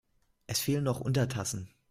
Es 0.47 0.59
fehlen 0.61 0.85
noch 0.85 0.99
Untertassen. 1.01 1.69